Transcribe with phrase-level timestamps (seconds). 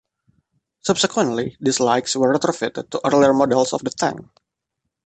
[0.81, 4.27] Subsequently, these lights were retrofitted to earlier models of the tank.